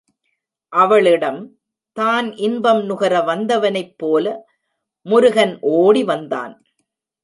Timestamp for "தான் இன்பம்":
1.97-2.81